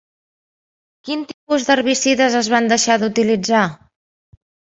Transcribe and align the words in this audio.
Quin 1.09 1.21
tipus 1.31 1.65
d'herbicides 1.67 2.39
es 2.41 2.49
van 2.55 2.71
deixar 2.73 2.97
d'utilitzar? 3.05 3.63